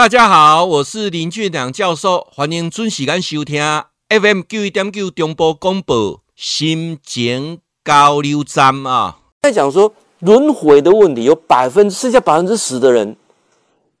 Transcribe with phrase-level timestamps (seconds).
[0.00, 3.62] 大家好，我是林俊良教授，欢迎准时间收听
[4.08, 9.18] FM 九一点九中波广播心情交流站啊。
[9.42, 13.14] 在讲说轮回的问题，有百分之剩下百分之十的人，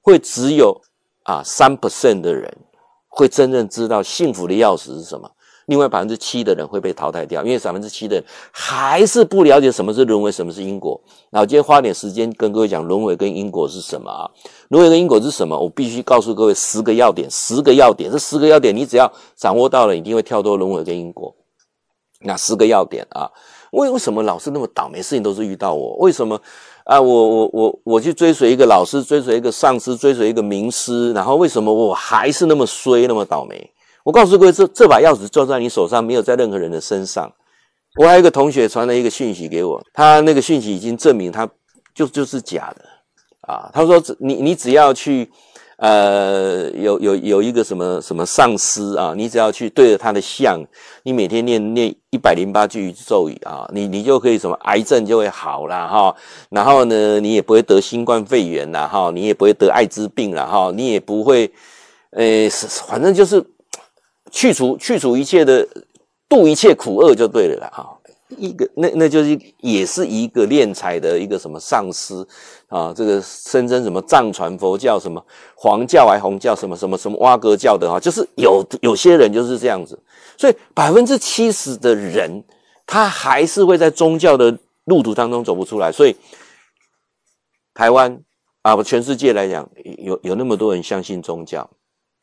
[0.00, 0.80] 会只有
[1.24, 2.50] 啊三 percent 的人
[3.06, 5.30] 会真正知道幸福的钥匙是什么。
[5.70, 11.00] 另外百分之七的人会被淘汰掉，因为百分之七的人还是不了解什么是轮回，什么是因果。
[11.30, 14.28] 那我今天花点时间跟各位讲轮回跟因果是什么啊？
[14.70, 15.56] 轮回跟因果是什么？
[15.56, 21.32] 我必须告诉各位十个要点，十个要点，这十个要点你只要掌握到了，一定会跳脱轮回跟因果。
[22.22, 23.30] 那十个要点啊，
[23.70, 25.00] 为为什么老是那么倒霉？
[25.00, 26.34] 事情都是遇到我，为什么
[26.82, 27.00] 啊？
[27.00, 33.70] 我我我我去追随一个老师，追随一个上司，追随一个名师，然后为什么我还是那么衰，那么倒霉？
[34.04, 37.30] 我告诉各位，这这把钥匙就在你手上，没有在任何人的身上。
[37.98, 41.48] 我还有一个同学传了一个讯息给我，他那个讯息已经证明他
[41.92, 42.84] 就就是假的
[43.42, 43.68] 啊。
[43.74, 45.28] 他说：“你你只要去，
[45.76, 50.64] 呃，有有有一个什么什么上师啊，你只要去对着他的像，
[51.02, 56.14] 你每天念念一百零八句咒语啊，你你就可以什么癌症就会好了哈。
[56.48, 61.52] 然后呢，你也不会得新冠肺炎了哈，你也不会得艾滋病了哈，你也不会，
[62.12, 62.48] 呃，
[62.86, 63.44] 反正就是。”
[64.30, 65.66] 去除去除一切的
[66.28, 67.98] 度一切苦厄就对了啦哈，
[68.38, 72.14] 一个那那就是也是一个敛财的一个什么上师
[72.68, 75.20] 啊，这个声称什么藏传佛教什么
[75.56, 80.00] 黄教还红教什么什么什么挖格教的哈，就是有有些人就是这样子，
[80.36, 82.44] 所以百分之七十的人
[82.86, 86.14] 他还是会在宗教的路途当中走不出来，所以
[87.74, 88.22] 台湾
[88.62, 91.68] 啊，全世界来讲有有那么多人相信宗教，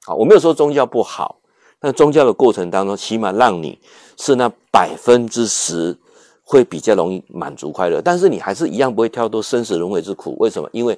[0.06, 1.42] 好，我没有说宗教不好。
[1.80, 3.80] 那宗教的过程当中，起码让你
[4.18, 5.96] 是那百分之十
[6.44, 10.36] 会比较容易满足快乐，但是你还是一样不会跳脱生死轮回之苦。
[10.40, 10.68] 为什么？
[10.72, 10.98] 因为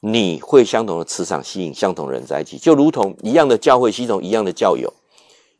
[0.00, 4.92] 你会相同的磁场吸引相同人在一起，就如同一样的教会系统，一样的教友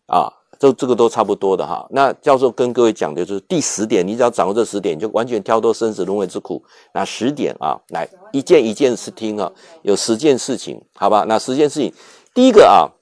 [0.07, 1.87] 啊，这这个都差不多的哈。
[1.91, 6.63] 那教授跟各位讲的就是第十点，你只要掌握这十点，就完全跳脱生死轮回之苦。
[6.93, 9.51] 那十点啊，来一件一件事听啊，
[9.83, 11.25] 有十件事情，好吧？
[11.27, 11.93] 那十件事情，
[12.35, 12.93] 第一个啊，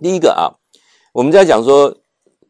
[0.00, 0.54] 第一个啊。
[1.14, 1.96] 我们在讲说，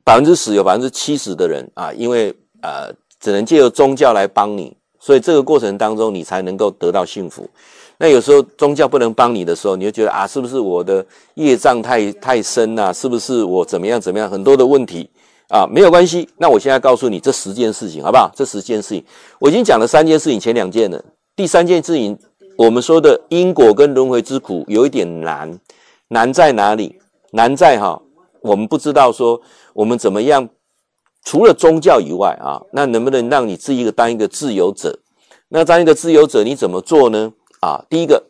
[0.03, 7.47] 百分之十有百分之七十的人啊，因为呃，只能借由宗教来帮你，所以这个过程当中你才能够得到幸福。
[7.99, 11.05] 那有时候宗教不能帮你的时候，你就觉得啊，是不是我的
[11.35, 12.91] 业障太太深啊？
[12.91, 14.31] 是不是我怎么样怎么样？
[14.31, 15.11] 很多的问题
[15.51, 16.27] 啊，没有关系。
[16.39, 18.33] 那我现在告诉你这十件事情，好不好？
[18.35, 19.05] 这十件事情，
[19.39, 21.05] 我已经讲了三件事情，前两件了。
[21.37, 22.19] 第三件事情，
[22.57, 25.61] 我们说的因果跟轮回之苦有一点难，
[26.09, 26.99] 难在哪里？
[27.33, 28.01] 难在哈。
[28.44, 29.41] 我们不知道说
[29.72, 30.49] 我们怎么样，
[31.25, 35.00] 除了宗教以外啊，那能不能让你自一个当一个自由者？
[35.49, 37.33] 那当一个自由者，你怎么做呢？
[37.60, 38.25] 啊，第一个，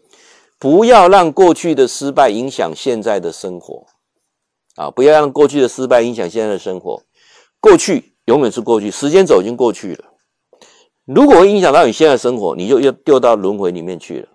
[0.61, 3.87] 不要让过去的失败影响现在的生活，
[4.77, 7.03] 啊，不要让过去的失败影响现在的生活。
[7.61, 10.05] 过去永远是过去，时间轴已经过去了。
[11.07, 14.29] 如果会影响到你现在生活，你就又丢到轮回里面去了，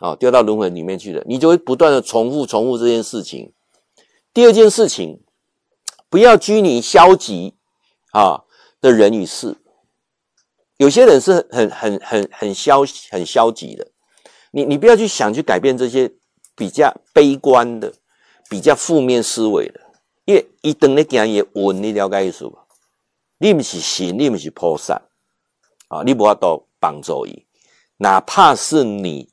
[0.00, 3.52] 啊，丢到轮回里面去了，你就会不断的重复重复这件事情。
[4.32, 5.22] 第二件事情，
[6.08, 7.56] 不要拘泥消极
[8.12, 8.44] 啊
[8.80, 9.56] 的人与事。
[10.76, 13.86] 有些人是很很很很消很消极的，
[14.52, 16.10] 你你不要去想去改变这些
[16.54, 17.92] 比较悲观的、
[18.48, 19.80] 比较负面思维的，
[20.24, 22.66] 因为一等你讲也稳，你了解意思吧？
[23.38, 25.02] 你不是神，你不是菩萨
[25.88, 27.46] 啊，你不要多帮助伊，
[27.96, 29.28] 哪怕是你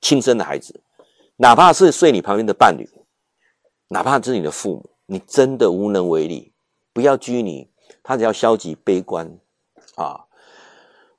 [0.00, 0.82] 亲生的孩子，
[1.36, 2.88] 哪怕是睡你旁边的伴侣。
[3.92, 6.54] 哪怕是你的父母，你真的无能为力。
[6.94, 7.70] 不要拘泥，
[8.02, 9.38] 他只要消极悲观
[9.96, 10.24] 啊，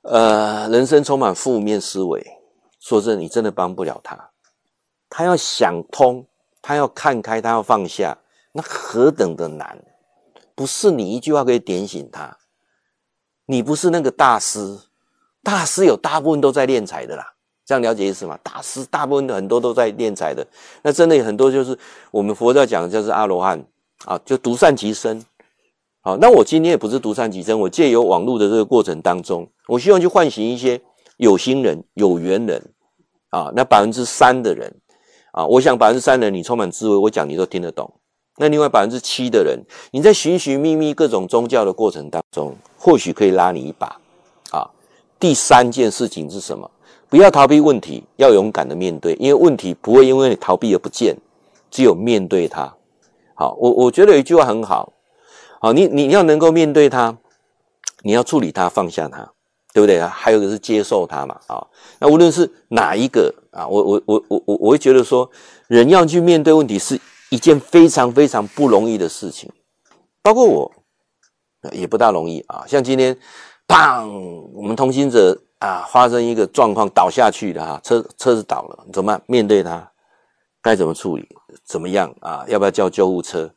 [0.02, 2.20] 呃，人生充满负面思维。
[2.80, 4.30] 说真的，你真的帮不了他。
[5.08, 6.26] 他要想通，
[6.60, 8.18] 他要看开，他要放下，
[8.50, 9.84] 那何等的难！
[10.56, 12.36] 不是你一句话可以点醒他。
[13.46, 14.80] 你不是那个大师，
[15.44, 17.33] 大师有大部分都在敛财的啦。
[17.66, 18.38] 这样了解意思吗？
[18.42, 20.46] 大师大部分的很多都在敛财的，
[20.82, 21.76] 那真的有很多就是
[22.10, 23.64] 我们佛教讲的就是阿罗汉
[24.04, 25.24] 啊，就独善其身。
[26.02, 30.78] 好，那我今天也不是独善其身，我借由网络的这个过程当中，我希望去唤醒一些
[31.16, 32.62] 有心人、有缘人
[33.30, 33.50] 啊。
[33.54, 34.70] 那百分之三的人
[35.32, 37.90] 啊，我想百分之三的人你充满智慧，我讲你都听得懂。
[38.36, 39.58] 那另外百分之七的人，
[39.92, 43.98] 你在寻寻觅觅各种宗教的过程当中，或许可以拉你一把
[44.50, 44.68] 啊。
[45.18, 46.70] 第三件事情是什么？
[47.14, 51.16] 不要逃避问题，要勇敢的面对，因为问题不会因为你逃避而不见，
[51.70, 52.74] 只有面对它。
[53.36, 54.92] 好，我我觉得有一句话很好，
[55.60, 57.16] 好，你你要能够面对它，
[58.02, 59.30] 你要处理它，放下它，
[59.72, 60.08] 对不对啊？
[60.12, 61.64] 还有一个是接受它嘛，啊，
[62.00, 65.30] 那无论是哪一个啊，我我我我我我会觉得说，
[65.68, 67.00] 人要去面对问题是
[67.30, 69.48] 一件非常非常不容易的事情，
[70.20, 70.72] 包括我
[71.70, 72.64] 也不大容易啊。
[72.66, 73.16] 像今天，
[73.68, 79.22] 砰，我们同行者啊发生一个状况倒下去的哈，车车子倒了，怎么办？
[79.26, 79.90] 面对它
[80.60, 81.26] 该怎么处理？
[81.64, 82.44] 怎么样啊？
[82.48, 83.50] 要不要叫救护车？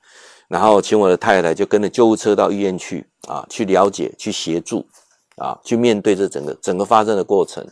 [0.47, 4.87] 然后请我的太太就跟着救护车到医院去啊，去了解、去协助
[5.35, 7.65] 啊，去面对这整个整个发生的过程。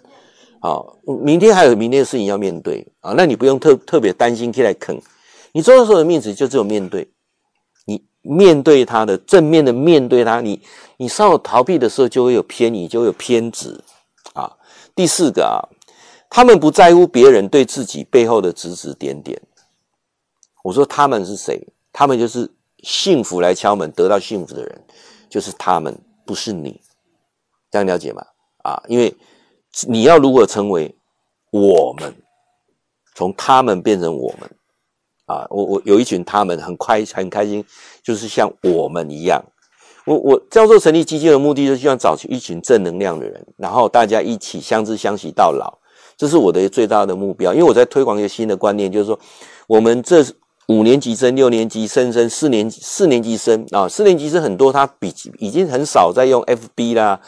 [0.59, 4.99] 好，明天还有明天的事情要面对啊，那你不用特特别担心起来啃。
[5.53, 7.07] 你做的时候的面子就只有面对，
[7.85, 10.59] 你面对他的正面的面对他，你
[10.97, 13.79] 你稍有逃避的时候就会有偏移，就会有偏执。
[14.95, 15.59] 第四个啊，
[16.29, 19.39] 他们不在乎别人对自己背后的指指点点。
[20.63, 21.67] 我说他们是谁？
[21.91, 22.49] 他们就是。
[22.83, 24.85] 幸福来敲门，得到幸福的人
[25.27, 26.79] 就是他们，不是你，
[27.71, 28.23] 这样了解吗？
[28.61, 29.11] 啊，因为
[29.87, 30.95] 你要如果成为
[31.51, 32.15] 我们，
[33.15, 34.55] 从他们变成我们，
[35.25, 37.65] 啊，我我有一群他们很快很开心，
[38.03, 39.43] 就是像我们一样。
[40.05, 45.79] 我我叫做成立基金的目的，就是希望找一群正能量的人，然后大家一起相知相惜到老，
[46.17, 47.53] 这是我的最大的目标。
[47.53, 49.19] 因为我在推广一个新的观念，就是说
[49.67, 50.25] 我们这。
[50.67, 57.21] 五年级生、六年级生、生四年级四年级生啊，四年级生很多，他比已经很少在用 FB 啦，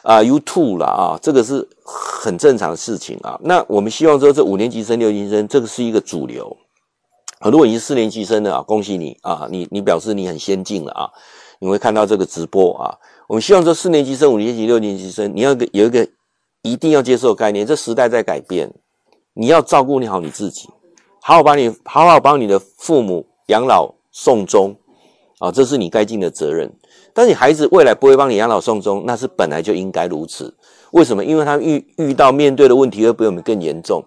[0.00, 3.38] 啊 YouTube 啦啊，这个是很正常的事情啊。
[3.42, 6.56] 那我们希望说，这五年级生、六年级生，这个是一个主流
[7.40, 7.50] 啊。
[7.50, 11.10] 如果你是四年级生的啊，恭喜你啊，你你表示你很先进了啊，
[11.60, 12.94] 你会看到这个直播啊。
[13.26, 16.08] 我们希望说，四年级生、五年级、六年级生，你要有一个
[16.62, 18.72] 一定要接受的概念，这时代在改变，
[19.34, 20.68] 你要照顾你好你自己。
[21.20, 24.74] 好好把你好好帮你的父母养老送终
[25.40, 26.72] 啊，这是你该尽的责任。
[27.12, 30.56] 但你孩子未来不会帮你养老送终，那是本来就应该如此。
[30.92, 31.22] 为什么？
[31.24, 34.02] 因为他遇遇到面对的问题会比我们更严重、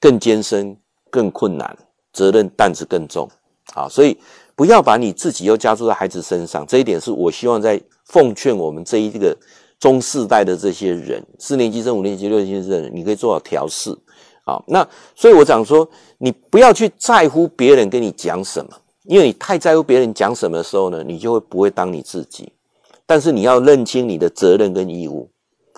[0.00, 0.76] 更艰深、
[1.10, 1.76] 更困难，
[2.12, 3.28] 责任担子更重
[3.74, 3.88] 啊。
[3.88, 4.16] 所以
[4.54, 6.66] 不要把你自己又加注在孩子身上。
[6.66, 9.36] 这一点是我希望在奉劝我们这一个
[9.78, 13.90] 中世代的这些人，四年级生、五年级、六年级生，你可以做好调试
[14.44, 15.88] 啊，那所以我讲说，
[16.18, 18.70] 你不要去在乎别人跟你讲什么，
[19.04, 22.52] 因为你太在乎别人讲什么的时候呢，你就会不会当你自己。
[23.06, 25.28] 但是你要认清你的责任跟义务。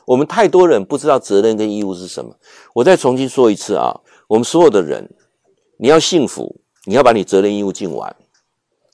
[0.06, 2.30] 我们太多人不知道责任跟义务是什么。
[2.74, 3.98] 我再重新说一次啊，
[4.28, 5.08] 我们所有的人，
[5.78, 6.54] 你要幸福，
[6.84, 8.14] 你要把你责任义务尽完。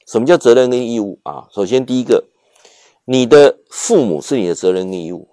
[0.06, 1.46] 什么叫责任跟义务啊？
[1.52, 2.24] 首先第一个，
[3.04, 5.28] 你的父母是你的责任跟义务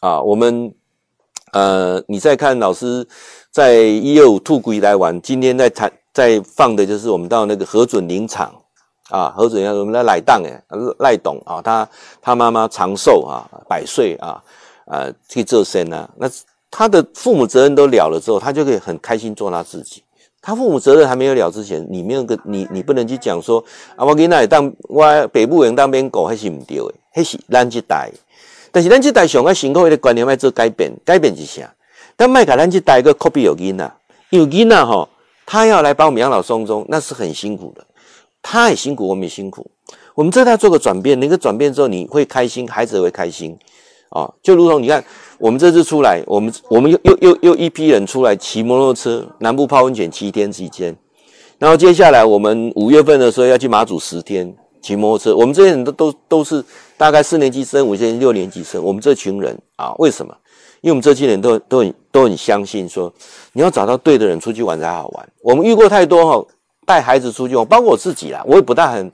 [0.00, 0.20] 啊。
[0.20, 0.74] 我们
[1.52, 3.06] 呃，你再看老师。
[3.50, 8.52] 在一二五兔鬼来玩，今天在谈在放的就是我们到那个核准林场
[9.10, 10.60] 啊，核准要我们的赖档诶，
[10.98, 11.88] 赖董啊，他
[12.20, 14.42] 他妈妈长寿啊，百岁啊，
[14.86, 16.28] 呃，去做生啊，那
[16.68, 20.02] 他的父母责任都了了之后，他就可以很开心做他自己。
[20.46, 23.64] 他父母责任还没有了之前，你没有个你你不能去讲说
[23.96, 28.10] 啊，我给那里当我北部人当边狗还是唔对诶，还是咱这代，
[28.70, 31.72] 但是咱这代上个辛苦的观念要做改变，改变一下。
[32.14, 33.90] 但麦卡兰去带一个 copy 有囡呐，
[34.28, 35.08] 有囡呐吼，
[35.46, 37.82] 他要来帮我们养老送终，那是很辛苦的。
[38.42, 39.66] 他也辛苦，我们也辛苦。
[40.14, 43.56] 我们这代做个转变，那个转变之后，你会开心，孩子也会开心
[44.10, 44.30] 啊。
[44.42, 45.02] 就如同你看，
[45.44, 50.96] 我们这次出来，我们我们又又又又一批人出来骑摩托车，南部泡温泉七天期间，
[51.58, 55.36] 然后接下来我们五月份的时候要去马祖十天骑摩托车。
[55.36, 56.64] 我们这些人都都都是
[56.96, 60.34] 大概四年级生、五年级、六年级生，我们这群人啊，为什么？
[60.80, 63.12] 因为我们这些人都都很都很相信说，
[63.52, 65.28] 你要找到对的人出去玩才好玩。
[65.42, 66.46] 我们遇过太多哈，
[66.86, 69.12] 带孩子出去玩，包括我自己啦，我也不大很，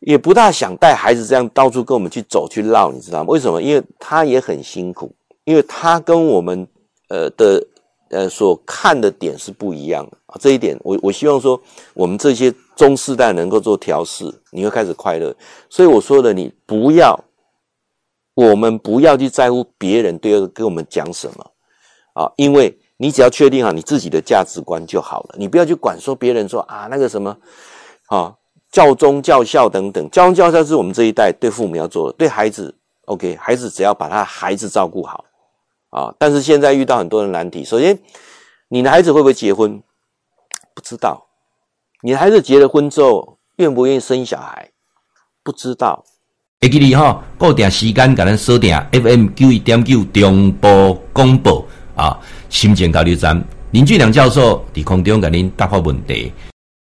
[0.00, 3.24] 也不大想带孩子这样到处跟我们去走去绕，你知道吗？
[3.30, 3.62] 为什么？
[3.62, 5.10] 因为他也很辛苦，
[5.44, 6.66] 因为他跟我们
[7.08, 7.66] 呃的
[8.10, 10.36] 呃所看的点是不一样的啊。
[10.40, 11.60] 这一点我我希望说，
[11.94, 15.34] 我们这些中世代能够做调试，你会开始快乐。
[15.68, 17.18] 所以我说的，你不要。
[18.34, 21.44] 我们不要去在乎别人对跟我们讲什么
[22.14, 25.34] 啊，因为你只要确定好你自己的价值观就好了。
[25.36, 27.36] 你不要去管说别人说啊那个什么
[28.06, 28.34] 啊
[28.70, 32.74] 教忠教孝等等，教忠教孝是我们这一代对父母要做的，对孩子
[33.06, 35.22] OK，孩子只要把他孩子照顾好
[35.90, 36.14] 啊。
[36.18, 37.98] 但是现在遇到很多的难题，首先
[38.68, 39.82] 你的孩子会不会结婚？
[40.74, 41.26] 不知道。
[42.02, 44.70] 你的孩子结了婚之后愿不愿意生小孩？
[45.42, 46.04] 不知道。
[46.60, 52.18] 会记你哈，固定时间，甲咱锁定 FM 九一点九中波广播啊，
[52.48, 56.32] 心情交流站林俊良教授伫空中甲您答复问题。